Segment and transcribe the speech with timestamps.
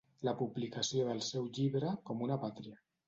[0.27, 2.81] La publicació del seu llibre Com una pàtria.